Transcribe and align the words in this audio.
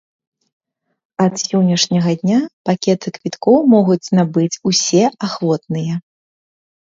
Ад 1.23 1.33
сённяшняга 1.41 2.13
дня 2.21 2.37
пакеты 2.69 3.07
квіткоў 3.17 3.57
могуць 3.73 4.11
набыць 4.21 4.59
усе 4.71 5.03
ахвотныя. 5.27 5.93